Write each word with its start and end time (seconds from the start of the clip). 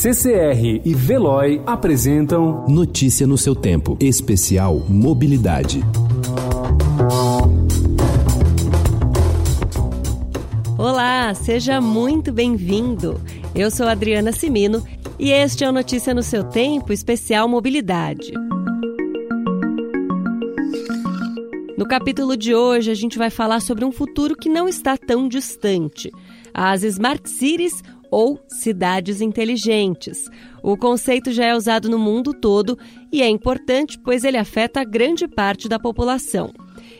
CCR 0.00 0.80
e 0.82 0.94
Veloy 0.94 1.60
apresentam 1.66 2.64
Notícia 2.66 3.26
no 3.26 3.36
seu 3.36 3.54
tempo. 3.54 3.98
Especial 4.00 4.82
Mobilidade. 4.88 5.84
Olá, 10.78 11.34
seja 11.34 11.82
muito 11.82 12.32
bem-vindo. 12.32 13.20
Eu 13.54 13.70
sou 13.70 13.86
Adriana 13.86 14.32
Simino 14.32 14.82
e 15.18 15.32
este 15.32 15.64
é 15.64 15.68
o 15.68 15.72
Notícia 15.72 16.14
no 16.14 16.22
seu 16.22 16.44
tempo, 16.44 16.94
especial 16.94 17.46
Mobilidade. 17.46 18.32
No 21.76 21.86
capítulo 21.86 22.38
de 22.38 22.54
hoje, 22.54 22.90
a 22.90 22.94
gente 22.94 23.18
vai 23.18 23.28
falar 23.28 23.60
sobre 23.60 23.84
um 23.84 23.92
futuro 23.92 24.34
que 24.34 24.48
não 24.48 24.66
está 24.66 24.96
tão 24.96 25.28
distante: 25.28 26.10
as 26.54 26.84
Smart 26.84 27.28
Cities 27.28 27.82
ou 28.10 28.40
cidades 28.48 29.20
inteligentes. 29.20 30.28
O 30.62 30.76
conceito 30.76 31.32
já 31.32 31.46
é 31.46 31.56
usado 31.56 31.88
no 31.88 31.98
mundo 31.98 32.34
todo 32.34 32.78
e 33.12 33.22
é 33.22 33.28
importante 33.28 33.98
pois 33.98 34.24
ele 34.24 34.36
afeta 34.36 34.84
grande 34.84 35.28
parte 35.28 35.68
da 35.68 35.78
população. 35.78 36.52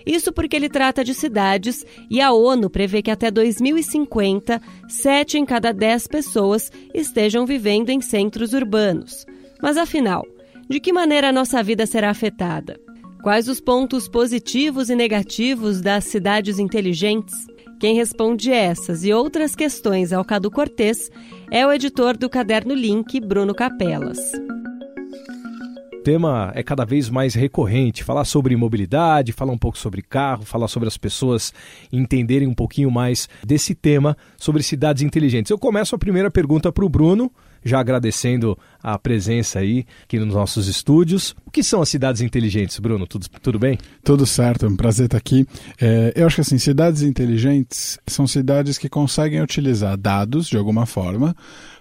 Isso 0.06 0.32
porque 0.32 0.56
ele 0.56 0.68
trata 0.68 1.04
de 1.04 1.14
cidades 1.14 1.84
e 2.10 2.20
a 2.20 2.32
ONU 2.32 2.70
prevê 2.70 3.02
que 3.02 3.10
até 3.10 3.30
2050, 3.30 4.60
7 4.88 5.38
em 5.38 5.44
cada 5.44 5.72
10 5.72 6.06
pessoas 6.06 6.70
estejam 6.94 7.44
vivendo 7.44 7.90
em 7.90 8.00
centros 8.00 8.52
urbanos. 8.52 9.26
Mas 9.62 9.76
afinal, 9.76 10.24
de 10.68 10.80
que 10.80 10.92
maneira 10.92 11.28
a 11.28 11.32
nossa 11.32 11.62
vida 11.62 11.84
será 11.86 12.10
afetada? 12.10 12.78
Quais 13.22 13.48
os 13.48 13.60
pontos 13.60 14.08
positivos 14.08 14.88
e 14.88 14.94
negativos 14.94 15.82
das 15.82 16.04
cidades 16.04 16.58
inteligentes? 16.58 17.34
Quem 17.80 17.94
responde 17.94 18.52
essas 18.52 19.06
e 19.06 19.12
outras 19.12 19.56
questões 19.56 20.12
ao 20.12 20.22
Cadu 20.22 20.50
Cortês 20.50 21.10
é 21.50 21.66
o 21.66 21.72
editor 21.72 22.14
do 22.14 22.28
Caderno 22.28 22.74
Link, 22.74 23.18
Bruno 23.18 23.54
Capelas. 23.54 24.18
O 25.94 26.02
tema 26.02 26.52
é 26.54 26.62
cada 26.62 26.84
vez 26.84 27.08
mais 27.08 27.32
recorrente, 27.32 28.04
falar 28.04 28.26
sobre 28.26 28.54
mobilidade, 28.54 29.32
falar 29.32 29.52
um 29.52 29.58
pouco 29.58 29.78
sobre 29.78 30.02
carro, 30.02 30.44
falar 30.44 30.68
sobre 30.68 30.88
as 30.88 30.98
pessoas 30.98 31.54
entenderem 31.90 32.46
um 32.46 32.54
pouquinho 32.54 32.90
mais 32.90 33.30
desse 33.42 33.74
tema 33.74 34.14
sobre 34.36 34.62
cidades 34.62 35.02
inteligentes. 35.02 35.48
Eu 35.48 35.58
começo 35.58 35.94
a 35.94 35.98
primeira 35.98 36.30
pergunta 36.30 36.70
para 36.70 36.84
o 36.84 36.88
Bruno, 36.88 37.32
já 37.64 37.80
agradecendo 37.80 38.58
a 38.82 38.98
presença 38.98 39.58
aí 39.58 39.86
aqui 40.04 40.18
nos 40.18 40.34
nossos 40.34 40.66
estúdios. 40.68 41.34
O 41.44 41.50
que 41.50 41.62
são 41.62 41.82
as 41.82 41.88
cidades 41.88 42.20
inteligentes, 42.20 42.78
Bruno? 42.78 43.06
Tudo, 43.06 43.26
tudo 43.42 43.58
bem? 43.58 43.78
Tudo 44.02 44.26
certo, 44.26 44.66
é 44.66 44.68
um 44.68 44.76
prazer 44.76 45.06
estar 45.06 45.18
aqui. 45.18 45.46
É, 45.80 46.12
eu 46.16 46.26
acho 46.26 46.36
que 46.36 46.40
assim, 46.42 46.58
cidades 46.58 47.02
inteligentes 47.02 47.98
são 48.06 48.26
cidades 48.26 48.78
que 48.78 48.88
conseguem 48.88 49.40
utilizar 49.42 49.96
dados 49.96 50.48
de 50.48 50.56
alguma 50.56 50.86
forma 50.86 51.36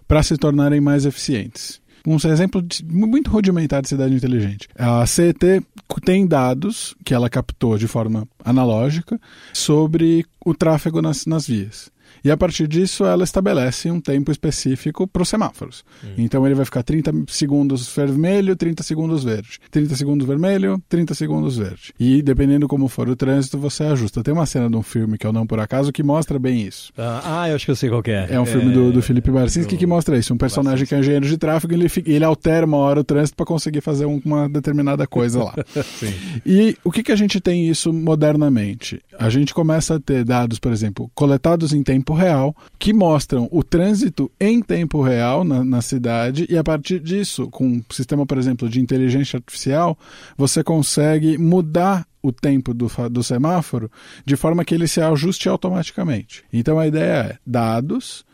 para 0.07 0.23
se 0.23 0.37
tornarem 0.37 0.81
mais 0.81 1.05
eficientes. 1.05 1.81
Um 2.05 2.15
exemplo 2.15 2.61
de, 2.61 2.83
muito 2.85 3.29
rudimentar 3.29 3.81
de 3.81 3.89
cidade 3.89 4.15
inteligente. 4.15 4.67
A 4.75 5.05
CET 5.05 5.61
tem 6.03 6.25
dados 6.25 6.95
que 7.03 7.13
ela 7.13 7.29
captou 7.29 7.77
de 7.77 7.87
forma 7.87 8.27
analógica 8.43 9.19
sobre 9.53 10.25
o 10.43 10.53
tráfego 10.53 11.01
nas, 11.01 11.25
nas 11.25 11.45
vias. 11.45 11.91
E 12.23 12.31
a 12.31 12.37
partir 12.37 12.67
disso, 12.67 13.05
ela 13.05 13.23
estabelece 13.23 13.89
um 13.89 13.99
tempo 13.99 14.31
específico 14.31 15.07
para 15.07 15.21
os 15.21 15.29
semáforos. 15.29 15.83
Hum. 16.03 16.13
Então 16.17 16.45
ele 16.45 16.55
vai 16.55 16.65
ficar 16.65 16.83
30 16.83 17.25
segundos 17.27 17.93
vermelho, 17.95 18.55
30 18.55 18.83
segundos 18.83 19.23
verde. 19.23 19.59
30 19.71 19.95
segundos 19.95 20.27
vermelho, 20.27 20.81
30 20.89 21.13
segundos 21.13 21.57
verde. 21.57 21.93
E 21.99 22.21
dependendo 22.21 22.67
como 22.67 22.87
for 22.87 23.09
o 23.09 23.15
trânsito, 23.15 23.57
você 23.57 23.83
ajusta. 23.83 24.23
Tem 24.23 24.33
uma 24.33 24.45
cena 24.45 24.69
de 24.69 24.75
um 24.75 24.83
filme 24.83 25.17
que 25.17 25.25
é 25.25 25.29
o 25.29 25.33
Não 25.33 25.45
Por 25.45 25.59
Acaso 25.59 25.91
que 25.91 26.03
mostra 26.03 26.37
bem 26.39 26.61
isso. 26.61 26.91
Ah, 26.97 27.41
ah 27.41 27.49
eu 27.49 27.55
acho 27.55 27.65
que 27.65 27.71
eu 27.71 27.75
sei 27.75 27.89
qual 27.89 28.03
é. 28.07 28.27
É 28.31 28.39
um 28.39 28.45
filme 28.45 28.73
do, 28.73 28.91
do 28.91 29.01
Felipe 29.01 29.31
Barcinski 29.31 29.77
que 29.77 29.85
mostra 29.85 30.17
isso. 30.17 30.33
Um 30.33 30.37
personagem 30.37 30.85
que 30.85 30.95
é 30.95 30.99
engenheiro 30.99 31.25
de 31.25 31.37
tráfego 31.37 31.73
ele, 31.73 31.87
ele 32.05 32.23
altera 32.23 32.65
uma 32.65 32.77
hora 32.77 32.99
o 32.99 33.03
trânsito 33.03 33.35
para 33.35 33.45
conseguir 33.45 33.81
fazer 33.81 34.05
uma 34.05 34.47
determinada 34.49 35.07
coisa 35.07 35.43
lá. 35.43 35.53
e 36.45 36.77
o 36.83 36.91
que, 36.91 37.03
que 37.03 37.11
a 37.11 37.15
gente 37.15 37.39
tem 37.39 37.69
isso 37.69 37.91
modernamente? 37.93 39.01
A 39.17 39.29
gente 39.29 39.53
começa 39.53 39.95
a 39.95 39.99
ter 39.99 40.23
dados, 40.23 40.59
por 40.59 40.71
exemplo, 40.71 41.09
coletados 41.13 41.73
em 41.73 41.83
tempo 41.83 42.08
tempo 42.09 42.13
real, 42.13 42.55
que 42.79 42.91
mostram 42.91 43.47
o 43.51 43.63
trânsito 43.63 44.31
em 44.39 44.61
tempo 44.61 45.01
real 45.01 45.43
na, 45.43 45.63
na 45.63 45.81
cidade, 45.81 46.47
e 46.49 46.57
a 46.57 46.63
partir 46.63 46.99
disso, 46.99 47.47
com 47.49 47.67
um 47.67 47.83
sistema, 47.91 48.25
por 48.25 48.37
exemplo, 48.37 48.67
de 48.67 48.79
inteligência 48.79 49.37
artificial, 49.37 49.97
você 50.35 50.63
consegue 50.63 51.37
mudar 51.37 52.07
o 52.21 52.31
tempo 52.31 52.73
do, 52.73 52.87
do 53.09 53.23
semáforo 53.23 53.89
de 54.25 54.35
forma 54.35 54.65
que 54.65 54.73
ele 54.73 54.87
se 54.87 54.99
ajuste 54.99 55.47
automaticamente. 55.47 56.43
Então 56.51 56.79
a 56.79 56.87
ideia 56.87 57.31
é 57.31 57.37
dados 57.45 58.25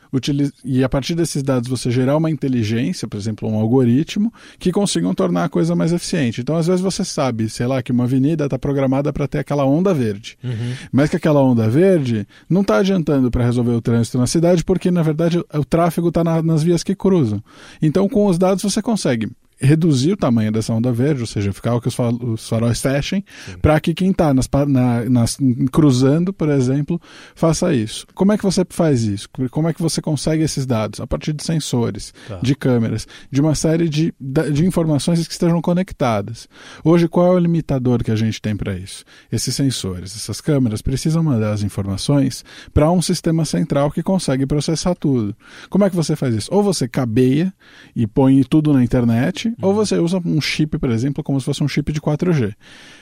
e 0.64 0.84
a 0.84 0.90
partir 0.90 1.16
desses 1.16 1.44
dados 1.44 1.70
você 1.70 1.92
gerar 1.92 2.18
uma 2.18 2.30
inteligência, 2.30 3.08
por 3.08 3.18
exemplo, 3.18 3.50
um 3.50 3.56
algoritmo, 3.56 4.34
que 4.60 4.72
consigam 4.72 5.14
tornar 5.14 5.46
a 5.46 5.50
coisa 5.50 5.76
mais 5.76 5.92
eficiente. 5.94 6.42
Então, 6.42 6.56
às 6.56 6.68
vezes 6.68 6.82
você 6.82 7.04
sabe, 7.04 7.50
sei 7.50 7.68
lá, 7.68 7.82
que 7.82 7.92
uma 7.92 8.06
avenida 8.06 8.46
está 8.46 8.58
programada 8.58 9.12
para 9.12 9.28
ter 9.28 9.40
aquela 9.40 9.66
onda 9.66 9.94
verde, 9.94 10.38
uhum. 10.44 10.74
mas 10.92 11.10
que 11.10 11.16
aquela 11.16 11.42
onda 11.42 11.70
verde 11.70 12.28
não 12.50 12.62
está 12.62 12.78
adiantando 12.78 13.30
para 13.30 13.44
resolver 13.44 13.74
o 13.74 13.82
trânsito 13.82 14.18
na 14.18 14.28
cidade, 14.28 14.64
porque 14.64 14.92
na 14.92 15.02
verdade 15.02 15.40
o 15.54 15.66
tráfego 15.66 16.10
está 16.10 16.24
na, 16.24 16.42
nas 16.42 16.64
vias 16.64 16.84
que 16.84 16.96
cruzam. 16.96 17.44
Então, 17.82 18.08
com 18.08 18.28
os 18.28 18.38
dados 18.38 18.64
você 18.64 18.82
consegue 18.82 19.30
reduzir 19.60 20.14
o 20.14 20.18
tamanho 20.18 20.52
dessa 20.52 20.74
onda 20.74 20.92
verde, 20.92 21.22
ou 21.22 21.28
seja, 21.28 21.54
ficar 21.54 21.80
que 21.80 21.88
os 21.88 22.48
faróis 22.48 22.82
fechem, 22.82 23.24
para 23.62 23.80
que 23.80 23.94
quem 23.94 24.12
está 24.12 24.34
nas, 24.34 24.50
na, 24.68 25.06
nas, 25.06 25.38
cruzando, 25.72 26.34
por 26.34 26.50
exemplo, 26.50 27.02
faça 27.36 27.74
isso. 27.74 28.06
Como 28.14 28.32
é 28.32 28.38
que 28.38 28.44
você 28.44 28.66
faz 28.70 29.04
isso? 29.04 29.30
Como 29.52 29.68
é 29.68 29.74
que 29.74 29.82
você 29.82 30.02
consegue 30.02 30.44
esses 30.44 30.66
dados? 30.66 31.00
A 31.00 31.08
partir 31.08 31.34
de 31.34 31.44
sensores, 31.44 32.14
tá. 32.28 32.40
de 32.42 32.56
câmeras, 32.56 33.08
de 33.32 33.42
uma 33.42 33.56
série 33.56 33.88
de, 33.88 34.14
de 34.20 34.66
informações 34.66 35.26
que 35.26 35.34
estejam 35.34 35.62
conectadas. 35.62 36.48
Hoje, 36.84 37.08
qual 37.08 37.28
é 37.28 37.32
o 37.32 37.40
limitador 37.40 38.04
que 38.04 38.12
a 38.12 38.16
gente 38.16 38.42
tem 38.42 38.56
para 38.56 38.76
isso? 38.78 39.04
Esses 39.32 39.56
sensores, 39.56 40.16
essas 40.16 40.42
câmeras 40.42 40.82
precisam 40.82 41.24
mandar 41.24 41.54
as 41.54 41.64
informações 41.64 42.44
para 42.74 42.92
um 42.92 43.02
sistema 43.02 43.46
central 43.46 43.92
que 43.92 44.04
consegue 44.04 44.46
processar 44.46 44.96
tudo. 44.96 45.36
Como 45.70 45.84
é 45.84 45.90
que 45.90 45.96
você 45.96 46.16
faz 46.16 46.36
isso? 46.36 46.50
Ou 46.54 46.64
você 46.64 46.88
cabeia 46.88 47.54
e 47.96 48.06
põe 48.06 48.44
tudo 48.44 48.74
na 48.74 48.84
internet, 48.84 49.45
uhum. 49.50 49.56
ou 49.62 49.74
você 49.74 49.98
usa 49.98 50.22
um 50.26 50.42
chip, 50.42 50.78
por 50.78 50.90
exemplo, 50.90 51.24
como 51.24 51.40
se 51.40 51.46
fosse 51.46 51.64
um 51.64 51.68
chip 51.68 51.92
de 51.92 52.02
4G. 52.02 52.54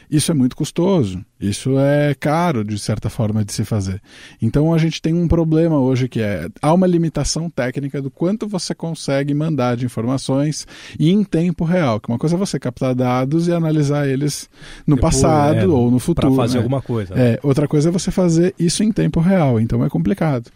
Isso 0.10 0.32
é 0.32 0.36
muito 0.36 0.56
custoso, 0.56 1.24
isso 1.40 1.78
é 1.80 2.14
caro, 2.14 2.64
de 2.64 2.78
certa 2.78 3.10
forma, 3.10 3.44
de 3.44 3.52
se 3.52 3.66
fazer. 3.66 4.02
Então 4.42 4.74
a 4.74 4.78
gente 4.78 5.02
tem 5.02 5.14
um 5.14 5.28
problema 5.28 5.80
hoje 5.80 6.08
que 6.08 6.22
é, 6.22 6.48
há 6.62 6.74
uma 6.74 6.86
limitação 6.86 7.50
técnica 7.50 8.02
do 8.02 8.12
quanto 8.12 8.48
você 8.48 8.76
consegue 8.76 9.34
mandar 9.34 9.76
de 9.76 9.86
informações 9.86 10.68
e 11.00 11.10
em 11.10 11.24
tempo 11.24 11.64
real, 11.64 12.00
que 12.00 12.10
uma 12.10 12.20
coisa 12.20 12.36
é 12.36 12.40
você 12.40 12.60
captar 12.60 12.94
dados 12.94 13.48
e 13.48 13.52
analisar 13.52 14.08
eles 14.08 14.50
no 14.86 14.96
Depois, 14.96 15.16
passado 15.16 15.58
é, 15.58 15.68
ou 15.68 15.90
no 15.90 16.00
futuro. 16.00 16.28
Para 16.28 16.44
fazer 16.44 16.58
né? 16.58 16.64
alguma 16.64 16.82
coisa. 16.82 17.14
É, 17.16 17.40
outra 17.42 17.68
coisa 17.68 17.90
é 17.90 17.92
você 17.92 18.12
fazer 18.12 18.54
isso 18.60 18.84
em 18.84 18.92
tempo 18.92 19.20
real, 19.20 19.60
então 19.60 19.84
é 19.84 19.90
complicado. 19.90 20.50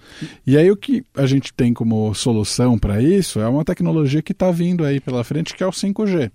E 0.46 0.58
aí 0.58 0.69
o 0.69 0.78
que 0.78 1.04
a 1.16 1.25
gente 1.25 1.54
tem 1.54 1.74
como 1.74 2.14
solução 2.14 2.78
para 2.78 3.02
isso 3.02 3.40
é 3.40 3.48
uma 3.48 3.66
tecnologia 3.66 4.22
que 4.22 4.31
está 4.31 4.52
vindo 4.52 4.84
aí 4.84 5.00
pela 5.00 5.24
frente, 5.24 5.56
que 5.56 5.64
é 5.64 5.68
o 5.68 5.72
5G. 5.77 6.31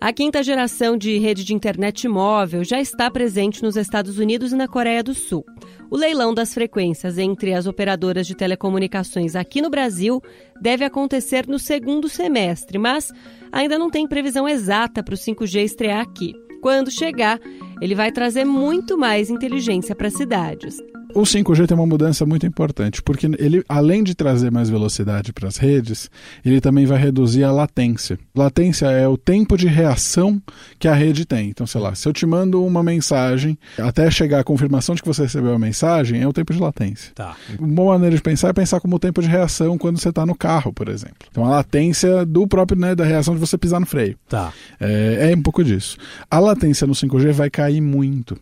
A 0.00 0.12
quinta 0.14 0.42
geração 0.42 0.96
de 0.96 1.18
rede 1.18 1.44
de 1.44 1.52
internet 1.52 2.08
móvel 2.08 2.64
já 2.64 2.80
está 2.80 3.10
presente 3.10 3.62
nos 3.62 3.76
Estados 3.76 4.18
Unidos 4.18 4.50
e 4.52 4.56
na 4.56 4.66
Coreia 4.66 5.02
do 5.02 5.12
Sul. 5.12 5.44
O 5.90 5.96
leilão 5.96 6.32
das 6.32 6.54
frequências 6.54 7.18
entre 7.18 7.52
as 7.52 7.66
operadoras 7.66 8.26
de 8.26 8.34
telecomunicações 8.34 9.36
aqui 9.36 9.60
no 9.60 9.68
Brasil 9.68 10.22
deve 10.60 10.84
acontecer 10.84 11.46
no 11.46 11.58
segundo 11.58 12.08
semestre, 12.08 12.78
mas 12.78 13.12
ainda 13.52 13.78
não 13.78 13.90
tem 13.90 14.06
previsão 14.06 14.48
exata 14.48 15.02
para 15.02 15.14
o 15.14 15.18
5G 15.18 15.64
estrear 15.64 16.00
aqui. 16.00 16.32
Quando 16.62 16.90
chegar, 16.90 17.38
ele 17.80 17.94
vai 17.94 18.10
trazer 18.10 18.44
muito 18.44 18.96
mais 18.96 19.28
inteligência 19.28 19.94
para 19.94 20.08
as 20.08 20.14
cidades. 20.14 20.76
O 21.14 21.22
5G 21.22 21.66
tem 21.66 21.76
uma 21.76 21.86
mudança 21.86 22.24
muito 22.24 22.46
importante, 22.46 23.02
porque 23.02 23.26
ele, 23.38 23.64
além 23.68 24.02
de 24.02 24.14
trazer 24.14 24.50
mais 24.50 24.70
velocidade 24.70 25.32
para 25.32 25.48
as 25.48 25.56
redes, 25.56 26.10
ele 26.44 26.60
também 26.60 26.86
vai 26.86 26.98
reduzir 26.98 27.44
a 27.44 27.52
latência. 27.52 28.18
Latência 28.34 28.86
é 28.86 29.06
o 29.08 29.16
tempo 29.16 29.56
de 29.56 29.66
reação 29.66 30.40
que 30.78 30.88
a 30.88 30.94
rede 30.94 31.24
tem. 31.24 31.48
Então, 31.50 31.66
sei 31.66 31.80
lá, 31.80 31.94
se 31.94 32.08
eu 32.08 32.12
te 32.12 32.24
mando 32.26 32.64
uma 32.64 32.82
mensagem, 32.82 33.58
até 33.78 34.10
chegar 34.10 34.40
a 34.40 34.44
confirmação 34.44 34.94
de 34.94 35.02
que 35.02 35.08
você 35.08 35.22
recebeu 35.22 35.54
a 35.54 35.58
mensagem, 35.58 36.20
é 36.20 36.28
o 36.28 36.32
tempo 36.32 36.52
de 36.52 36.60
latência. 36.60 37.12
Tá. 37.14 37.36
Uma 37.58 37.68
boa 37.68 37.92
maneira 37.94 38.16
de 38.16 38.22
pensar 38.22 38.48
é 38.48 38.52
pensar 38.52 38.80
como 38.80 38.96
o 38.96 38.98
tempo 38.98 39.20
de 39.20 39.28
reação 39.28 39.76
quando 39.76 40.00
você 40.00 40.10
está 40.10 40.24
no 40.24 40.34
carro, 40.34 40.72
por 40.72 40.88
exemplo. 40.88 41.16
Então, 41.30 41.44
a 41.44 41.50
latência 41.50 42.24
do 42.24 42.46
próprio, 42.46 42.78
né, 42.78 42.94
da 42.94 43.04
reação 43.04 43.34
de 43.34 43.40
você 43.40 43.58
pisar 43.58 43.80
no 43.80 43.86
freio. 43.86 44.16
Tá. 44.28 44.52
É, 44.78 45.30
é 45.32 45.36
um 45.36 45.42
pouco 45.42 45.64
disso. 45.64 45.96
A 46.30 46.38
latência 46.38 46.86
no 46.86 46.94
5G 46.94 47.32
vai 47.32 47.50
cair 47.50 47.80
muito. 47.80 48.38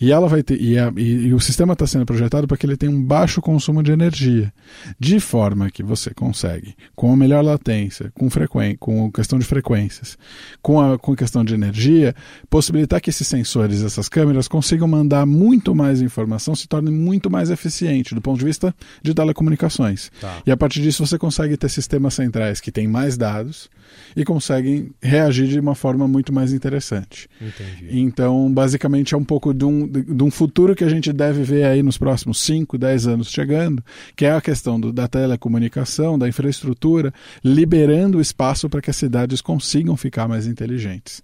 E 0.00 0.12
ela 0.12 0.28
vai 0.28 0.42
ter 0.42 0.60
e, 0.60 0.78
a, 0.78 0.92
e, 0.96 1.26
e 1.26 1.34
o 1.34 1.40
sistema 1.40 1.72
está 1.72 1.86
sendo 1.86 2.04
projetado 2.04 2.46
para 2.46 2.56
que 2.56 2.66
ele 2.66 2.76
tenha 2.76 2.92
um 2.92 3.02
baixo 3.02 3.40
consumo 3.40 3.82
de 3.82 3.92
energia, 3.92 4.52
de 4.98 5.20
forma 5.20 5.70
que 5.70 5.82
você 5.82 6.12
consegue, 6.12 6.74
com 6.94 7.12
a 7.12 7.16
melhor 7.16 7.44
latência, 7.44 8.10
com 8.14 8.28
frequência, 8.28 8.76
com 8.78 9.10
questão 9.10 9.38
de 9.38 9.44
frequências, 9.44 10.18
com 10.62 10.80
a 10.80 10.98
com 10.98 11.14
questão 11.14 11.44
de 11.44 11.54
energia, 11.54 12.14
possibilitar 12.48 13.00
que 13.00 13.10
esses 13.10 13.26
sensores, 13.26 13.82
essas 13.82 14.08
câmeras 14.08 14.48
consigam 14.48 14.88
mandar 14.88 15.26
muito 15.26 15.74
mais 15.74 16.00
informação, 16.00 16.54
se 16.54 16.66
torne 16.66 16.90
muito 16.90 17.30
mais 17.30 17.50
eficiente 17.50 18.14
do 18.14 18.20
ponto 18.20 18.38
de 18.38 18.44
vista 18.44 18.74
de 19.02 19.14
telecomunicações. 19.14 20.10
Tá. 20.20 20.42
E 20.46 20.50
a 20.50 20.56
partir 20.56 20.80
disso 20.80 21.04
você 21.04 21.18
consegue 21.18 21.56
ter 21.56 21.68
sistemas 21.68 22.14
centrais 22.14 22.60
que 22.60 22.72
têm 22.72 22.86
mais 22.86 23.16
dados 23.16 23.68
e 24.16 24.24
conseguem 24.24 24.90
reagir 25.02 25.48
de 25.48 25.58
uma 25.58 25.74
forma 25.74 26.06
muito 26.06 26.32
mais 26.32 26.52
interessante. 26.52 27.28
Entendi. 27.40 28.00
Então, 28.00 28.52
basicamente, 28.52 29.14
é 29.14 29.16
um 29.16 29.24
pouco 29.24 29.52
de 29.64 29.66
um, 29.66 29.88
de 29.88 30.22
um 30.22 30.30
futuro 30.30 30.74
que 30.74 30.84
a 30.84 30.88
gente 30.88 31.12
deve 31.12 31.42
ver 31.42 31.64
aí 31.64 31.82
nos 31.82 31.96
próximos 31.96 32.38
5, 32.40 32.76
10 32.76 33.06
anos 33.06 33.30
chegando, 33.30 33.82
que 34.14 34.26
é 34.26 34.32
a 34.32 34.40
questão 34.40 34.78
do, 34.78 34.92
da 34.92 35.08
telecomunicação, 35.08 36.18
da 36.18 36.28
infraestrutura, 36.28 37.12
liberando 37.42 38.20
espaço 38.20 38.68
para 38.68 38.82
que 38.82 38.90
as 38.90 38.96
cidades 38.96 39.40
consigam 39.40 39.96
ficar 39.96 40.28
mais 40.28 40.46
inteligentes 40.46 41.22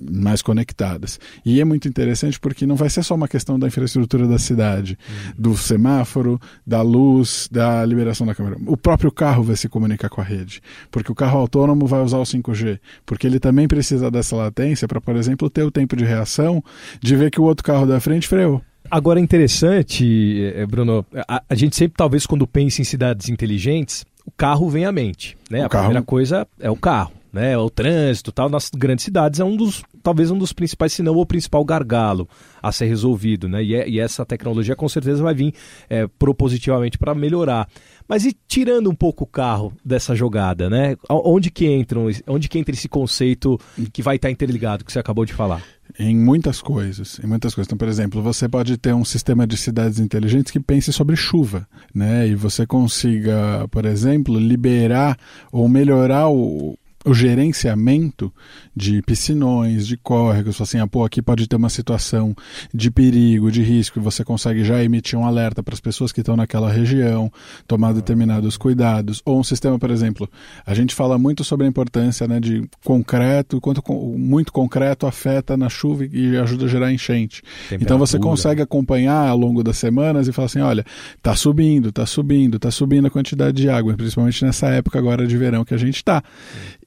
mais 0.00 0.42
conectadas. 0.42 1.18
E 1.44 1.60
é 1.60 1.64
muito 1.64 1.88
interessante 1.88 2.38
porque 2.38 2.66
não 2.66 2.76
vai 2.76 2.90
ser 2.90 3.02
só 3.02 3.14
uma 3.14 3.28
questão 3.28 3.58
da 3.58 3.66
infraestrutura 3.66 4.26
da 4.26 4.38
cidade, 4.38 4.98
uhum. 5.08 5.32
do 5.38 5.56
semáforo, 5.56 6.40
da 6.66 6.82
luz, 6.82 7.48
da 7.50 7.84
liberação 7.84 8.26
da 8.26 8.34
câmera. 8.34 8.56
O 8.66 8.76
próprio 8.76 9.10
carro 9.10 9.42
vai 9.42 9.56
se 9.56 9.68
comunicar 9.68 10.08
com 10.08 10.20
a 10.20 10.24
rede, 10.24 10.60
porque 10.90 11.10
o 11.10 11.14
carro 11.14 11.38
autônomo 11.38 11.86
vai 11.86 12.00
usar 12.02 12.18
o 12.18 12.22
5G, 12.22 12.80
porque 13.06 13.26
ele 13.26 13.38
também 13.38 13.68
precisa 13.68 14.10
dessa 14.10 14.36
latência 14.36 14.88
para, 14.88 15.00
por 15.00 15.16
exemplo, 15.16 15.48
ter 15.50 15.62
o 15.62 15.70
tempo 15.70 15.96
de 15.96 16.04
reação 16.04 16.62
de 17.00 17.16
ver 17.16 17.30
que 17.30 17.40
o 17.40 17.44
outro 17.44 17.64
carro 17.72 17.86
da 17.86 18.00
frente 18.00 18.28
freou. 18.28 18.60
Agora 18.90 19.18
é 19.18 19.22
interessante, 19.22 20.52
eh, 20.54 20.66
Bruno, 20.66 21.06
a, 21.26 21.42
a 21.48 21.54
gente 21.54 21.74
sempre 21.74 21.96
talvez 21.96 22.26
quando 22.26 22.46
pensa 22.46 22.82
em 22.82 22.84
cidades 22.84 23.28
inteligentes, 23.28 24.04
o 24.26 24.30
carro 24.30 24.68
vem 24.68 24.84
à 24.84 24.92
mente, 24.92 25.36
né? 25.50 25.62
O 25.62 25.66
a 25.66 25.68
carro... 25.68 25.84
primeira 25.84 26.04
coisa 26.04 26.46
é 26.60 26.70
o 26.70 26.76
carro 26.76 27.12
né, 27.32 27.56
o 27.56 27.70
trânsito 27.70 28.30
tal, 28.30 28.50
nas 28.50 28.70
grandes 28.70 29.04
cidades 29.04 29.40
é 29.40 29.44
um 29.44 29.56
dos, 29.56 29.82
talvez 30.02 30.30
um 30.30 30.36
dos 30.36 30.52
principais, 30.52 30.92
se 30.92 31.02
não 31.02 31.16
o 31.16 31.24
principal 31.24 31.64
gargalo 31.64 32.28
a 32.62 32.70
ser 32.70 32.86
resolvido, 32.86 33.48
né, 33.48 33.64
e, 33.64 33.74
é, 33.74 33.88
e 33.88 33.98
essa 33.98 34.26
tecnologia 34.26 34.76
com 34.76 34.88
certeza 34.88 35.22
vai 35.22 35.34
vir 35.34 35.54
é, 35.88 36.06
propositivamente 36.06 36.98
para 36.98 37.14
melhorar. 37.14 37.66
Mas 38.06 38.26
e 38.26 38.36
tirando 38.46 38.90
um 38.90 38.94
pouco 38.94 39.24
o 39.24 39.26
carro 39.26 39.72
dessa 39.82 40.14
jogada, 40.14 40.68
né, 40.68 40.96
onde 41.08 41.50
que 41.50 41.66
entram, 41.66 42.08
onde 42.26 42.48
que 42.48 42.58
entra 42.58 42.74
esse 42.74 42.88
conceito 42.88 43.58
que 43.92 44.02
vai 44.02 44.16
estar 44.16 44.30
interligado, 44.30 44.84
que 44.84 44.92
você 44.92 44.98
acabou 44.98 45.24
de 45.24 45.32
falar? 45.32 45.62
Em 45.98 46.16
muitas 46.16 46.60
coisas, 46.62 47.20
em 47.22 47.26
muitas 47.26 47.54
coisas. 47.54 47.68
Então, 47.68 47.76
por 47.76 47.88
exemplo, 47.88 48.22
você 48.22 48.48
pode 48.48 48.76
ter 48.78 48.94
um 48.94 49.04
sistema 49.04 49.46
de 49.46 49.56
cidades 49.56 49.98
inteligentes 49.98 50.50
que 50.50 50.58
pense 50.58 50.92
sobre 50.92 51.16
chuva, 51.16 51.68
né? 51.94 52.26
E 52.26 52.34
você 52.34 52.66
consiga, 52.66 53.66
por 53.70 53.84
exemplo, 53.84 54.38
liberar 54.38 55.18
ou 55.50 55.68
melhorar 55.68 56.28
o, 56.28 56.78
o 57.04 57.12
gerenciamento 57.12 58.32
de 58.74 59.02
piscinões, 59.02 59.86
de 59.86 59.96
córregos, 59.96 60.60
assim, 60.60 60.78
ah, 60.78 60.86
pô, 60.86 61.04
aqui 61.04 61.20
pode 61.20 61.48
ter 61.48 61.56
uma 61.56 61.68
situação 61.68 62.34
de 62.72 62.90
perigo, 62.90 63.50
de 63.50 63.62
risco, 63.62 63.98
e 63.98 64.02
você 64.02 64.24
consegue 64.24 64.64
já 64.64 64.82
emitir 64.82 65.18
um 65.18 65.24
alerta 65.24 65.62
para 65.62 65.74
as 65.74 65.80
pessoas 65.80 66.12
que 66.12 66.20
estão 66.20 66.36
naquela 66.36 66.70
região, 66.70 67.30
tomar 67.66 67.92
determinados 67.92 68.56
cuidados. 68.56 69.20
Ou 69.24 69.40
um 69.40 69.44
sistema, 69.44 69.78
por 69.78 69.90
exemplo, 69.90 70.28
a 70.64 70.74
gente 70.74 70.94
fala 70.94 71.18
muito 71.18 71.42
sobre 71.44 71.66
a 71.66 71.68
importância 71.68 72.26
né, 72.28 72.38
de 72.38 72.68
concreto, 72.84 73.60
quanto 73.60 73.82
muito 74.16 74.52
concreto 74.52 75.06
afeta 75.06 75.56
na 75.56 75.68
chuva 75.68 76.04
e 76.04 76.36
ajuda 76.36 76.66
a 76.66 76.68
gerar 76.68 76.92
enchente. 76.92 77.42
Então 77.72 77.98
você 77.98 78.18
consegue 78.18 78.62
acompanhar 78.62 79.28
ao 79.28 79.36
longo 79.36 79.62
das 79.62 79.76
semanas 79.76 80.28
e 80.28 80.32
falar 80.32 80.46
assim, 80.46 80.60
olha, 80.60 80.84
tá 81.20 81.34
subindo, 81.34 81.90
tá 81.90 82.06
subindo, 82.06 82.58
tá 82.58 82.70
subindo 82.70 83.06
a 83.06 83.10
quantidade 83.10 83.56
de 83.56 83.68
água, 83.68 83.94
principalmente 83.94 84.44
nessa 84.44 84.68
época 84.68 84.98
agora 84.98 85.26
de 85.26 85.36
verão 85.36 85.64
que 85.64 85.74
a 85.74 85.78
gente 85.78 85.96
está. 85.96 86.22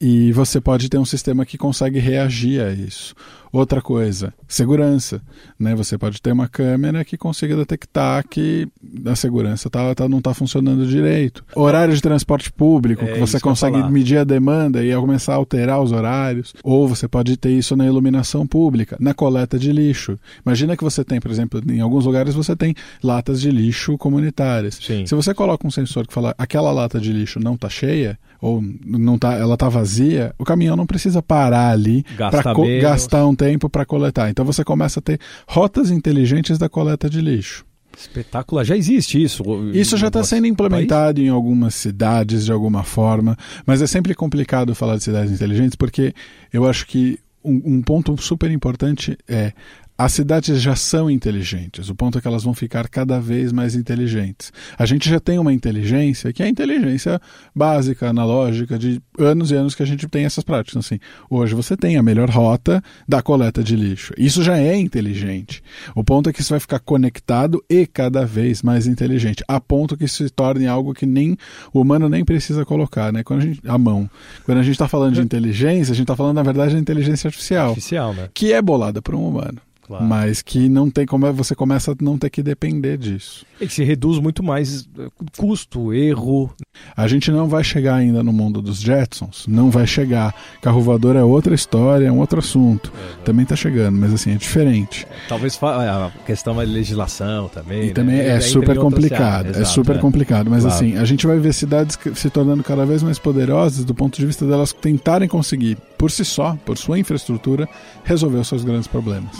E 0.07 0.31
você 0.31 0.61
pode 0.61 0.87
ter 0.87 0.99
um 0.99 1.03
sistema 1.03 1.47
que 1.47 1.57
consegue 1.57 1.97
reagir 1.97 2.61
a 2.61 2.71
isso. 2.71 3.15
Outra 3.51 3.81
coisa, 3.81 4.31
segurança. 4.47 5.19
Né? 5.57 5.73
Você 5.73 5.97
pode 5.97 6.21
ter 6.21 6.31
uma 6.31 6.47
câmera 6.47 7.03
que 7.03 7.17
consiga 7.17 7.55
detectar 7.55 8.23
que 8.27 8.67
a 9.03 9.15
segurança 9.15 9.67
tá, 9.67 9.95
tá 9.95 10.07
não 10.07 10.19
está 10.19 10.31
funcionando 10.31 10.85
direito. 10.85 11.43
Horário 11.55 11.95
de 11.95 12.01
transporte 12.01 12.51
público, 12.51 13.03
é, 13.03 13.13
que 13.13 13.19
você 13.19 13.39
consegue 13.39 13.81
medir 13.89 14.19
a 14.19 14.23
demanda 14.23 14.83
e 14.83 14.93
começar 14.95 15.33
a 15.33 15.37
alterar 15.37 15.81
os 15.81 15.91
horários. 15.91 16.53
Ou 16.63 16.87
você 16.87 17.07
pode 17.07 17.35
ter 17.35 17.49
isso 17.49 17.75
na 17.75 17.87
iluminação 17.87 18.45
pública, 18.45 18.97
na 18.99 19.13
coleta 19.13 19.57
de 19.57 19.71
lixo. 19.71 20.19
Imagina 20.45 20.77
que 20.77 20.83
você 20.83 21.03
tem, 21.03 21.19
por 21.19 21.31
exemplo, 21.31 21.63
em 21.67 21.79
alguns 21.79 22.05
lugares 22.05 22.35
você 22.35 22.55
tem 22.55 22.75
latas 23.01 23.41
de 23.41 23.49
lixo 23.49 23.97
comunitárias. 23.97 24.75
Sim. 24.75 25.05
Se 25.07 25.15
você 25.15 25.33
coloca 25.33 25.65
um 25.65 25.71
sensor 25.71 26.05
que 26.05 26.13
fala 26.13 26.35
aquela 26.37 26.71
lata 26.71 26.99
de 26.99 27.11
lixo 27.11 27.39
não 27.39 27.55
está 27.55 27.69
cheia, 27.69 28.19
ou 28.41 28.61
não 28.85 29.17
tá, 29.17 29.33
ela 29.33 29.53
está 29.55 29.69
vazia, 29.69 29.94
o 30.37 30.43
caminhão 30.43 30.75
não 30.75 30.85
precisa 30.85 31.21
parar 31.21 31.71
ali 31.71 32.05
para 32.17 32.53
gastar 32.81 33.25
um 33.25 33.35
tempo 33.35 33.55
tempo 33.55 33.69
para 33.69 33.85
coletar. 33.85 34.29
Então 34.29 34.43
você 34.43 34.63
começa 34.63 34.99
a 34.99 35.01
ter 35.03 35.19
rotas 35.47 35.89
inteligentes 35.89 36.57
da 36.57 36.67
coleta 36.67 37.09
de 37.09 37.21
lixo. 37.21 37.65
Espetáculo, 37.97 38.61
já 38.63 38.75
existe 38.75 39.21
isso. 39.23 39.43
Isso 39.73 39.95
já 39.95 40.07
está 40.07 40.21
sendo 40.23 40.45
implementado 40.47 41.15
país? 41.15 41.27
em 41.27 41.29
algumas 41.29 41.75
cidades 41.75 42.43
de 42.43 42.51
alguma 42.51 42.83
forma, 42.83 43.37
mas 43.65 43.81
é 43.81 43.87
sempre 43.87 44.13
complicado 44.13 44.75
falar 44.75 44.97
de 44.97 45.03
cidades 45.03 45.31
inteligentes 45.31 45.75
porque 45.75 46.13
eu 46.51 46.67
acho 46.67 46.85
que 46.87 47.17
um, 47.41 47.77
um 47.77 47.81
ponto 47.81 48.21
super 48.21 48.51
importante 48.51 49.17
é 49.29 49.53
as 49.97 50.11
cidades 50.11 50.61
já 50.61 50.75
são 50.75 51.09
inteligentes, 51.09 51.89
o 51.89 51.95
ponto 51.95 52.17
é 52.17 52.21
que 52.21 52.27
elas 52.27 52.43
vão 52.43 52.53
ficar 52.53 52.89
cada 52.89 53.17
vez 53.19 53.53
mais 53.53 53.75
inteligentes. 53.75 54.51
A 54.77 54.85
gente 54.85 55.09
já 55.09 55.21
tem 55.21 55.39
uma 55.39 55.53
inteligência 55.53 56.33
que 56.33 56.43
é 56.43 56.45
a 56.45 56.49
inteligência 56.49 57.19
básica, 57.55 58.09
analógica, 58.09 58.77
de 58.77 59.01
anos 59.17 59.51
e 59.51 59.55
anos 59.55 59.73
que 59.73 59.83
a 59.83 59.85
gente 59.85 60.05
tem 60.07 60.25
essas 60.25 60.43
práticas. 60.43 60.85
Assim, 60.85 60.99
hoje 61.29 61.55
você 61.55 61.77
tem 61.77 61.95
a 61.95 62.03
melhor 62.03 62.29
rota 62.29 62.83
da 63.07 63.21
coleta 63.21 63.63
de 63.63 63.75
lixo. 63.77 64.13
Isso 64.17 64.43
já 64.43 64.57
é 64.57 64.75
inteligente. 64.75 65.63
O 65.95 66.03
ponto 66.03 66.29
é 66.29 66.33
que 66.33 66.41
isso 66.41 66.49
vai 66.49 66.59
ficar 66.59 66.79
conectado 66.79 67.63
e 67.69 67.87
cada 67.87 68.25
vez 68.25 68.61
mais 68.61 68.87
inteligente, 68.87 69.43
a 69.47 69.61
ponto 69.61 69.95
que 69.95 70.03
isso 70.03 70.23
se 70.23 70.29
torne 70.29 70.67
algo 70.67 70.93
que 70.93 71.05
nem 71.05 71.37
o 71.73 71.79
humano 71.79 72.09
nem 72.09 72.25
precisa 72.25 72.65
colocar, 72.65 73.13
né? 73.13 73.23
Quando 73.23 73.39
a, 73.39 73.43
gente, 73.45 73.61
a 73.65 73.77
mão. 73.77 74.09
Quando 74.43 74.57
a 74.57 74.63
gente 74.63 74.73
está 74.73 74.89
falando 74.89 75.13
de 75.13 75.21
inteligência, 75.21 75.93
a 75.93 75.95
gente 75.95 76.03
está 76.03 76.17
falando, 76.17 76.35
na 76.35 76.43
verdade, 76.43 76.73
da 76.73 76.79
inteligência 76.79 77.29
artificial. 77.29 77.69
Artificial, 77.69 78.13
né? 78.13 78.29
Que 78.33 78.51
é 78.51 78.61
bolada 78.61 79.01
por 79.01 79.15
um 79.15 79.25
humano. 79.25 79.61
Claro. 79.85 80.03
Mas 80.03 80.41
que 80.41 80.67
não 80.67 80.89
tem 80.89 81.05
como 81.05 81.27
é, 81.27 81.31
você 81.31 81.53
começa 81.53 81.91
a 81.91 81.95
não 82.01 82.17
ter 82.17 82.31
que 82.31 82.41
depender 82.41 82.97
disso. 82.97 83.45
E 83.61 83.67
que 83.67 83.73
se 83.73 83.83
reduz 83.83 84.17
muito 84.19 84.41
mais 84.41 84.89
eh, 84.97 85.07
custo, 85.37 85.93
erro. 85.93 86.51
A 86.97 87.07
gente 87.07 87.29
não 87.29 87.47
vai 87.47 87.63
chegar 87.63 87.95
ainda 87.95 88.23
no 88.23 88.33
mundo 88.33 88.63
dos 88.63 88.79
Jetsons, 88.79 89.45
não 89.47 89.69
vai 89.69 89.85
chegar. 89.85 90.33
Carro 90.59 90.81
voador 90.81 91.15
é 91.15 91.23
outra 91.23 91.53
história, 91.53 92.07
é 92.07 92.11
um 92.11 92.17
outro 92.17 92.39
assunto. 92.39 92.91
É, 92.95 93.23
também 93.23 93.43
está 93.43 93.55
chegando, 93.55 93.95
mas 93.95 94.11
assim, 94.11 94.33
é 94.33 94.37
diferente. 94.37 95.05
Talvez 95.29 95.59
é, 95.61 95.65
a 95.67 96.11
questão 96.25 96.55
da 96.55 96.63
legislação 96.63 97.47
também. 97.47 97.83
E 97.83 97.87
né? 97.87 97.93
também 97.93 98.19
é, 98.19 98.29
é 98.29 98.39
super 98.39 98.77
complicado, 98.77 99.55
é 99.55 99.65
super 99.65 99.97
é. 99.97 99.99
complicado. 99.99 100.49
Mas 100.49 100.63
claro. 100.63 100.75
assim, 100.75 100.97
a 100.97 101.05
gente 101.05 101.27
vai 101.27 101.37
ver 101.37 101.53
cidades 101.53 101.97
se 102.15 102.29
tornando 102.31 102.63
cada 102.63 102.85
vez 102.87 103.03
mais 103.03 103.19
poderosas 103.19 103.85
do 103.85 103.93
ponto 103.93 104.17
de 104.17 104.25
vista 104.25 104.47
delas 104.47 104.73
tentarem 104.73 105.29
conseguir, 105.29 105.77
por 105.95 106.09
si 106.09 106.25
só, 106.25 106.57
por 106.65 106.75
sua 106.75 106.97
infraestrutura, 106.97 107.69
resolver 108.03 108.39
os 108.39 108.47
seus 108.47 108.63
grandes 108.63 108.87
problemas. 108.87 109.35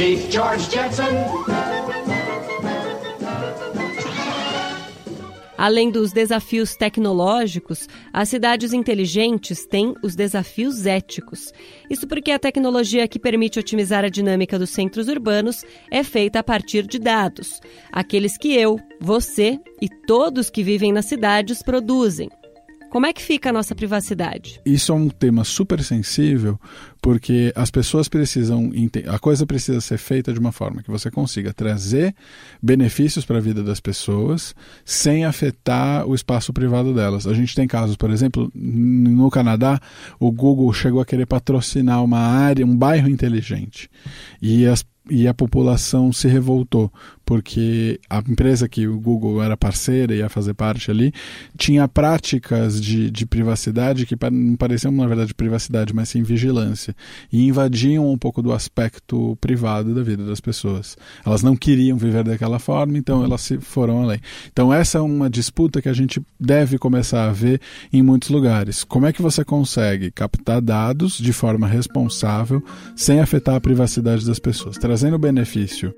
Meet 0.00 0.32
George 0.32 0.70
Jetson. 0.70 1.04
Além 5.58 5.90
dos 5.90 6.10
desafios 6.10 6.74
tecnológicos, 6.74 7.86
as 8.10 8.30
cidades 8.30 8.72
inteligentes 8.72 9.66
têm 9.66 9.92
os 10.02 10.14
desafios 10.16 10.86
éticos. 10.86 11.52
Isso 11.90 12.08
porque 12.08 12.30
a 12.30 12.38
tecnologia 12.38 13.06
que 13.06 13.18
permite 13.18 13.58
otimizar 13.58 14.02
a 14.02 14.08
dinâmica 14.08 14.58
dos 14.58 14.70
centros 14.70 15.06
urbanos 15.06 15.66
é 15.90 16.02
feita 16.02 16.38
a 16.38 16.42
partir 16.42 16.86
de 16.86 16.98
dados, 16.98 17.60
aqueles 17.92 18.38
que 18.38 18.54
eu, 18.54 18.80
você 18.98 19.58
e 19.82 19.88
todos 20.06 20.48
que 20.48 20.62
vivem 20.62 20.92
nas 20.94 21.04
cidades 21.04 21.62
produzem. 21.62 22.30
Como 22.90 23.06
é 23.06 23.12
que 23.12 23.22
fica 23.22 23.50
a 23.50 23.52
nossa 23.52 23.72
privacidade? 23.72 24.60
Isso 24.66 24.90
é 24.90 24.94
um 24.94 25.08
tema 25.08 25.44
super 25.44 25.82
sensível, 25.82 26.58
porque 27.00 27.52
as 27.54 27.70
pessoas 27.70 28.08
precisam 28.08 28.72
a 29.06 29.18
coisa 29.18 29.46
precisa 29.46 29.80
ser 29.80 29.96
feita 29.96 30.32
de 30.32 30.40
uma 30.40 30.50
forma 30.50 30.82
que 30.82 30.90
você 30.90 31.08
consiga 31.08 31.54
trazer 31.54 32.14
benefícios 32.60 33.24
para 33.24 33.38
a 33.38 33.40
vida 33.40 33.62
das 33.62 33.78
pessoas 33.78 34.54
sem 34.84 35.24
afetar 35.24 36.04
o 36.04 36.16
espaço 36.16 36.52
privado 36.52 36.92
delas. 36.92 37.28
A 37.28 37.32
gente 37.32 37.54
tem 37.54 37.68
casos, 37.68 37.94
por 37.96 38.10
exemplo, 38.10 38.50
no 38.54 39.30
Canadá, 39.30 39.80
o 40.18 40.32
Google 40.32 40.72
chegou 40.72 41.00
a 41.00 41.06
querer 41.06 41.26
patrocinar 41.26 42.02
uma 42.02 42.18
área, 42.18 42.66
um 42.66 42.76
bairro 42.76 43.08
inteligente. 43.08 43.88
E 44.42 44.66
as 44.66 44.84
e 45.08 45.26
a 45.26 45.34
população 45.34 46.12
se 46.12 46.28
revoltou, 46.28 46.92
porque 47.24 48.00
a 48.08 48.18
empresa 48.18 48.68
que 48.68 48.86
o 48.86 48.98
Google 48.98 49.42
era 49.42 49.56
parceira 49.56 50.14
e 50.14 50.18
ia 50.18 50.28
fazer 50.28 50.52
parte 50.52 50.90
ali, 50.90 51.12
tinha 51.56 51.86
práticas 51.88 52.80
de, 52.80 53.10
de 53.10 53.24
privacidade 53.24 54.04
que 54.04 54.16
não 54.30 54.56
pareciam, 54.56 54.92
na 54.92 55.06
verdade, 55.06 55.32
privacidade, 55.32 55.94
mas 55.94 56.08
sim 56.08 56.22
vigilância, 56.22 56.94
e 57.32 57.46
invadiam 57.46 58.10
um 58.10 58.18
pouco 58.18 58.42
do 58.42 58.52
aspecto 58.52 59.38
privado 59.40 59.94
da 59.94 60.02
vida 60.02 60.24
das 60.24 60.40
pessoas. 60.40 60.96
Elas 61.24 61.42
não 61.42 61.56
queriam 61.56 61.96
viver 61.96 62.24
daquela 62.24 62.58
forma, 62.58 62.98
então 62.98 63.24
elas 63.24 63.40
se 63.42 63.58
foram 63.58 64.02
além. 64.02 64.20
Então 64.52 64.72
essa 64.72 64.98
é 64.98 65.00
uma 65.00 65.30
disputa 65.30 65.80
que 65.80 65.88
a 65.88 65.92
gente 65.94 66.20
deve 66.38 66.78
começar 66.78 67.28
a 67.28 67.32
ver 67.32 67.60
em 67.92 68.02
muitos 68.02 68.28
lugares. 68.28 68.84
Como 68.84 69.06
é 69.06 69.12
que 69.12 69.22
você 69.22 69.44
consegue 69.44 70.10
captar 70.10 70.60
dados 70.60 71.16
de 71.16 71.32
forma 71.32 71.66
responsável, 71.66 72.62
sem 72.96 73.20
afetar 73.20 73.54
a 73.54 73.60
privacidade 73.60 74.26
das 74.26 74.38
pessoas? 74.38 74.76
Trazendo 74.90 75.20
benefício. 75.20 75.94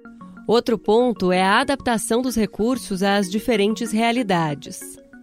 Outro 0.47 0.77
ponto 0.77 1.33
é 1.33 1.41
a 1.41 1.61
adaptação 1.61 2.21
dos 2.21 2.37
recursos 2.37 3.03
às 3.03 3.31
diferentes 3.31 3.91
realidades. 3.91 4.81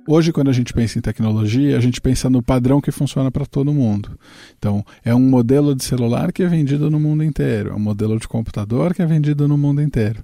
Hoje, 0.08 0.34
quando 0.34 0.50
a 0.50 0.54
gente 0.54 0.74
pensa 0.74 0.98
em 0.98 1.02
tecnologia, 1.04 1.78
a 1.78 1.80
gente 1.80 2.02
pensa 2.02 2.32
no 2.32 2.42
padrão 2.42 2.82
que 2.82 2.90
funciona 2.90 3.30
para 3.30 3.46
todo 3.46 3.72
mundo. 3.72 4.18
Então, 4.58 4.84
é 5.06 5.14
um 5.14 5.20
modelo 5.20 5.76
de 5.76 5.84
celular 5.84 6.34
que 6.34 6.42
é 6.42 6.48
vendido 6.48 6.90
no 6.90 7.00
mundo 7.00 7.24
inteiro, 7.24 7.70
é 7.70 7.76
um 7.76 7.80
modelo 7.80 8.18
de 8.20 8.28
computador 8.28 8.92
que 8.92 9.04
é 9.04 9.06
vendido 9.06 9.48
no 9.48 9.56
mundo 9.56 9.84
inteiro. 9.84 10.24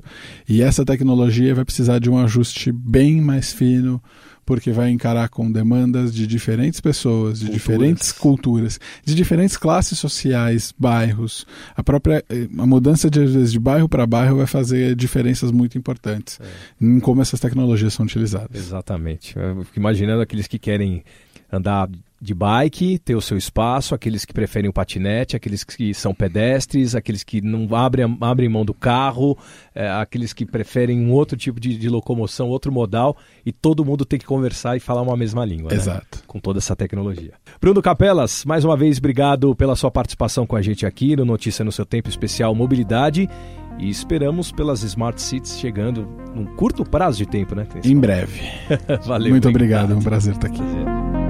E 0.49 0.63
essa 0.63 0.83
tecnologia 0.83 1.53
vai 1.53 1.65
precisar 1.65 1.99
de 1.99 2.09
um 2.09 2.17
ajuste 2.17 2.71
bem 2.71 3.21
mais 3.21 3.53
fino, 3.53 4.01
porque 4.45 4.71
vai 4.71 4.91
encarar 4.91 5.29
com 5.29 5.51
demandas 5.51 6.13
de 6.13 6.27
diferentes 6.27 6.79
pessoas, 6.79 7.39
de 7.39 7.45
culturas. 7.45 7.61
diferentes 7.61 8.11
culturas, 8.11 8.79
de 9.03 9.15
diferentes 9.15 9.57
classes 9.57 9.97
sociais, 9.97 10.73
bairros. 10.77 11.45
A 11.75 11.83
própria 11.83 12.23
eh, 12.29 12.47
a 12.57 12.65
mudança 12.65 13.09
de, 13.09 13.49
de 13.49 13.59
bairro 13.59 13.89
para 13.89 14.05
bairro 14.05 14.37
vai 14.37 14.45
fazer 14.45 14.95
diferenças 14.95 15.51
muito 15.51 15.77
importantes 15.77 16.39
é. 16.39 16.85
em 16.85 16.99
como 16.99 17.21
essas 17.21 17.39
tecnologias 17.39 17.93
são 17.93 18.05
utilizadas. 18.05 18.55
Exatamente. 18.55 19.35
Eu 19.37 19.63
fico 19.63 19.79
imaginando 19.79 20.21
aqueles 20.21 20.47
que 20.47 20.59
querem 20.59 21.03
andar 21.51 21.89
de 22.25 22.33
bike, 22.33 22.99
ter 22.99 23.15
o 23.15 23.21
seu 23.21 23.37
espaço, 23.37 23.95
aqueles 23.95 24.25
que 24.25 24.33
preferem 24.33 24.69
o 24.69 24.73
patinete, 24.73 25.35
aqueles 25.35 25.63
que 25.63 25.93
são 25.93 26.13
pedestres, 26.13 26.95
aqueles 26.95 27.23
que 27.23 27.41
não 27.41 27.73
abrem, 27.75 28.17
abrem 28.19 28.49
mão 28.49 28.65
do 28.65 28.73
carro, 28.73 29.37
é, 29.73 29.89
aqueles 29.89 30.33
que 30.33 30.45
preferem 30.45 30.99
um 30.99 31.11
outro 31.11 31.37
tipo 31.37 31.59
de, 31.59 31.77
de, 31.77 31.87
locomoção, 31.87 32.49
outro 32.49 32.71
modal, 32.71 33.15
e 33.45 33.51
todo 33.51 33.85
mundo 33.85 34.03
tem 34.03 34.19
que 34.19 34.25
conversar 34.25 34.75
e 34.75 34.79
falar 34.79 35.01
uma 35.01 35.15
mesma 35.15 35.45
língua. 35.45 35.69
Né? 35.69 35.77
Exato. 35.77 36.17
Né? 36.17 36.23
Com 36.27 36.39
toda 36.39 36.59
essa 36.59 36.75
tecnologia. 36.75 37.33
Bruno 37.61 37.81
Capelas, 37.81 38.43
mais 38.43 38.65
uma 38.65 38.75
vez, 38.75 38.97
obrigado 38.97 39.55
pela 39.55 39.75
sua 39.75 39.91
participação 39.91 40.45
com 40.45 40.55
a 40.55 40.61
gente 40.61 40.85
aqui 40.85 41.15
no 41.15 41.23
Notícia 41.23 41.63
no 41.63 41.71
Seu 41.71 41.85
Tempo 41.85 42.09
Especial 42.09 42.53
Mobilidade. 42.55 43.29
E 43.77 43.89
esperamos 43.89 44.51
pelas 44.53 44.83
Smart 44.83 45.21
Cities 45.21 45.59
chegando 45.59 46.07
num 46.33 46.45
curto 46.45 46.85
prazo 46.85 47.17
de 47.17 47.25
tempo, 47.25 47.55
né? 47.55 47.67
Em 47.83 47.99
breve. 47.99 48.41
Valeu. 49.05 49.31
Muito 49.31 49.49
obrigado, 49.49 49.91
é 49.91 49.95
um 49.95 50.01
prazer 50.01 50.33
estar 50.33 50.47
aqui. 50.47 51.24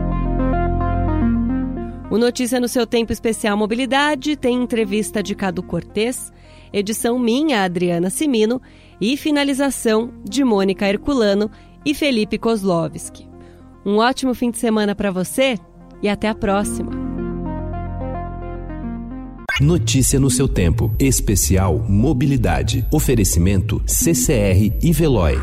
O 2.10 2.18
Notícia 2.18 2.60
no 2.60 2.68
seu 2.68 2.86
tempo 2.86 3.12
especial 3.12 3.58
Mobilidade 3.58 4.36
tem 4.36 4.62
entrevista 4.62 5.24
de 5.24 5.34
Cadu 5.34 5.64
Cortês, 5.64 6.32
edição 6.72 7.18
minha, 7.18 7.64
Adriana 7.64 8.10
Simino, 8.10 8.62
e 9.02 9.18
finalização 9.18 10.14
de 10.24 10.44
Mônica 10.44 10.88
Herculano 10.88 11.50
e 11.84 11.94
Felipe 11.96 12.38
Kozlovski. 12.38 13.28
Um 13.86 13.98
ótimo 13.98 14.34
fim 14.34 14.52
de 14.52 14.58
semana 14.58 14.96
para 14.96 15.12
você 15.12 15.58
e 16.02 16.08
até 16.08 16.30
a 16.30 16.36
próxima. 16.36 16.92
Notícia 19.60 20.20
no 20.20 20.30
seu 20.30 20.48
tempo. 20.48 20.94
Especial 21.00 21.80
Mobilidade. 21.80 22.86
Oferecimento 22.92 23.82
CCR 23.88 24.78
e 24.82 24.92
Veloy. 24.92 25.36